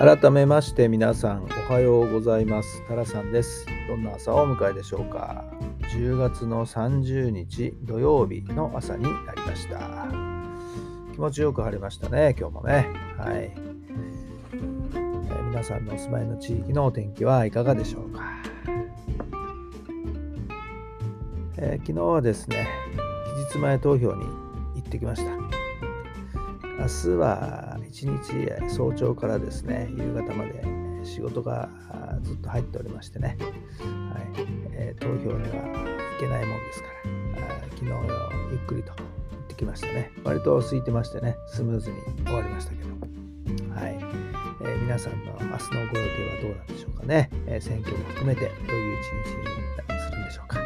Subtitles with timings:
[0.00, 2.82] 改めまして皆さんおはようございます。
[2.88, 3.66] タラさんです。
[3.86, 5.44] どんな朝をお迎えでしょうか。
[5.92, 9.78] 10月の30日土曜日の朝になりました。
[11.12, 12.88] 気持ちよく晴れましたね今日もね。
[13.18, 13.54] はい、え、
[15.50, 18.22] 皆さんのお住まいの地域のお天気はいかがでしょうか、
[21.58, 22.66] えー、昨日はですね
[23.52, 24.24] 期日前投票に
[24.76, 25.30] 行ってきました。
[26.80, 30.62] 明日は一日早朝からですね、夕方まで
[31.02, 31.68] 仕事が
[32.22, 33.36] ずっと入っておりましてね、
[33.80, 34.46] はい。
[34.74, 36.88] えー、投票には行けないもんですか
[37.34, 37.90] ら、昨日
[38.52, 40.12] ゆっくりと行ってきましたね。
[40.22, 42.90] 割と空いてましてね、スムーズに終わりましたけど、
[43.74, 43.98] はい。
[44.62, 50.60] えー、皆さんの明日のご予定はどうなんでしょうかね、えー、選挙も含めてどういう一日にするんでしょうか。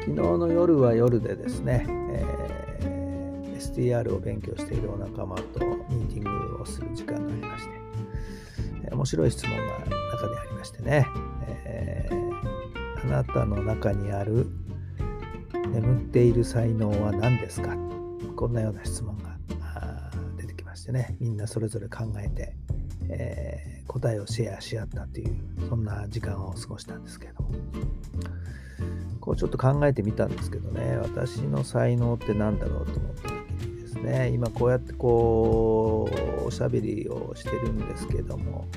[0.00, 1.86] 昨日の夜は夜でですね、
[3.78, 5.42] えー、STR を勉強しているお仲間と
[5.90, 6.24] ミーティン
[6.56, 7.70] グをする時間がありまして、
[8.84, 11.06] え、面白い質問が中にありましてね、
[11.46, 14.46] えー、あなたの中にある
[15.72, 17.76] 眠っている才能は何ですか？
[18.34, 19.36] こんなような質問が
[20.36, 22.54] 出てきましてね、みんなそれぞれ考えて、
[23.08, 25.36] えー、答えをシェアし合ったという、
[25.68, 27.50] そんな時間を過ごしたんですけれども、
[29.20, 33.25] こうちょっと考えてみたんですけどね、私の才能って何だろうと思った時にです
[34.06, 36.08] ね、今こうやってこ
[36.42, 38.68] う、おしゃべりをしてるんですけども、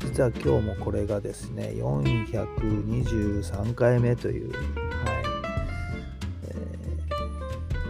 [0.00, 4.62] 実は今日もこれがですね、423回目という、はい、
[6.48, 6.54] え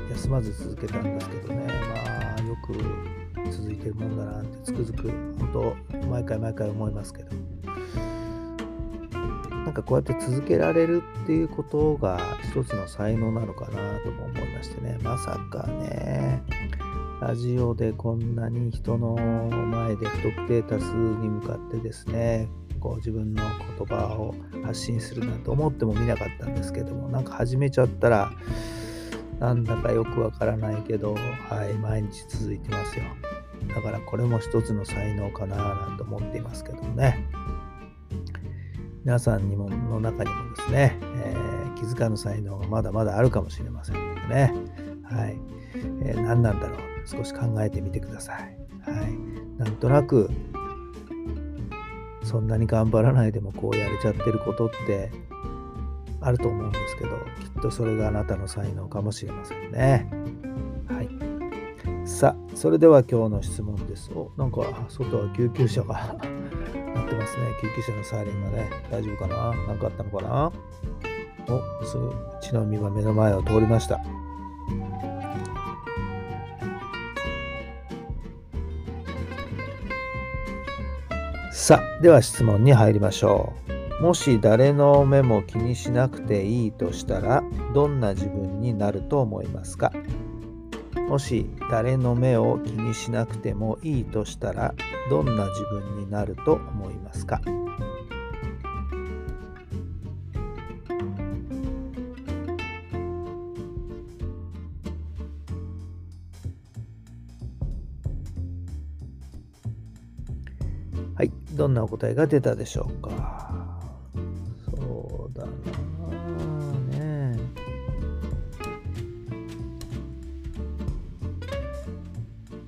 [0.09, 1.73] ー、休まず続けたんですけどね、ま
[2.37, 2.73] あ、よく
[3.53, 7.54] 続いてるもんだなってつくづく、本当、毎回毎回思いますけど、なん
[9.75, 16.43] かこうやって続けられるっていうことが一つの才能なのかなとも思いましてね、まさかね、
[17.21, 22.49] ラジオでこんなに人の前で不特定多数に向かってですね、
[22.81, 23.43] こう自分の
[23.79, 28.33] 言葉を発信するなんて思ってもみなかったんですけども、なんか始めちゃったら、
[29.41, 33.05] なんだかよくわからないけど、はい、毎日続いてますよ。
[33.75, 37.27] だからこれも一つの才能かななんて思っていますけどもね。
[39.05, 44.55] 皆さんにもの中にもですね、えー、気づかぬ才能がまだまだあるかもしれませんのでね。
[45.05, 45.39] はい。
[46.03, 48.59] えー、何なんだろう少し考えてみてください。
[48.91, 49.59] はい。
[49.59, 50.31] なんとなく、
[52.23, 55.13] そんなに頑張らないでもこうやれちゃってることって
[56.23, 57.11] あると思うんですけど、
[57.41, 60.09] きっとそれがあなたの才能かもしれませんね。
[60.89, 62.09] はい。
[62.09, 64.11] さあ、それでは今日の質問です。
[64.15, 66.17] お、なんか外は救急車が
[66.95, 67.47] 鳴ってますね。
[67.61, 68.71] 救急車のサイレンがね。
[68.91, 69.55] 大丈夫かな？
[69.67, 70.53] 何かあったのかな？
[71.47, 74.01] お、すぐ、血の海が目の前を通りました。
[81.53, 83.53] さあ、では質問に入りましょ
[84.01, 84.03] う。
[84.03, 87.43] もし誰の目も気にしなくていいとしたら、
[87.75, 89.93] どんな自分になると思いますか？
[91.15, 94.75] もし誰の目を気にしなくてもいいとしたら、
[95.09, 97.41] どんな自分になると思いますか？
[111.15, 113.44] はい、どんなお答えが出たでしょうか？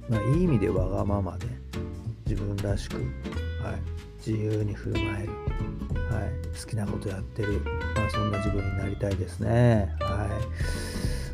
[0.09, 1.47] まあ、いい意味でわがままで、
[2.27, 3.07] 自分らしく、はい、
[4.19, 5.33] 自由に振る舞える、
[6.15, 7.61] はい、好きなことやってる、
[7.95, 9.95] まあ、そんな自分になりたいですね。
[10.01, 10.29] は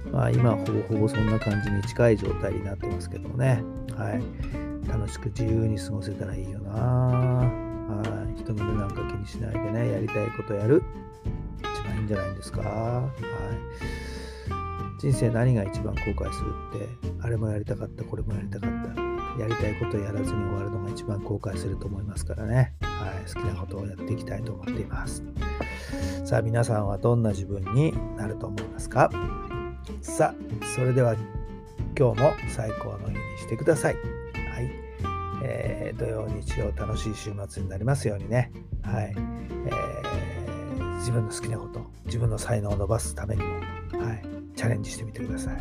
[0.06, 3.62] いまあ、今、ほぼほぼそんな感じに近い状態になってますけどね。
[3.96, 6.70] はい楽しく自由に過ごせたらいいよな。
[6.72, 8.40] はい。
[8.40, 10.82] 人目なんか気にしないでね、やりたいことやる。
[11.60, 12.60] 一番いいんじゃないですか。
[12.60, 14.01] はい。
[15.02, 16.88] 人生何が一番後悔するって、
[17.20, 19.02] あれもやりたかった、これもやりたかった。
[19.36, 22.74] やりたいことをやらずに終わるのが一番後悔すると思いますからね。
[22.82, 23.34] はい。
[23.34, 25.24] 好きなことをやっていきたいと思っています。
[26.24, 29.10] さあ、皆さんはどんな自分になると思いますか？
[30.02, 31.16] さあそれでは
[31.98, 33.94] 今日も最高の日にしてください。
[33.94, 34.00] は
[34.60, 34.70] い
[35.42, 38.52] えー、土曜日曜楽しい週末になりますようにね、
[38.82, 43.54] はいえー、自分の好きなこと自分の才能を伸ばすためにも、
[43.98, 44.22] はい、
[44.54, 45.56] チャレンジしてみてください。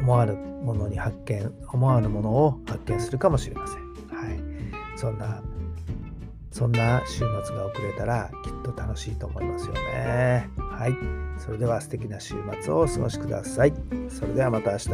[0.00, 3.78] 思わぬものに発見思わぬものを発見するかもしれません、
[4.16, 4.40] はい、
[4.96, 5.42] そんな
[6.50, 10.48] そんな週末が遅れたらきっと楽しいと思いますよね。
[10.56, 10.92] はい。
[11.38, 13.74] それでは素敵な週末をお過ごしください。
[14.08, 14.88] それではまた明日。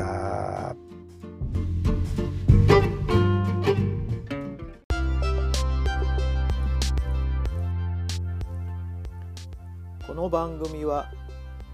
[10.06, 11.10] この番組は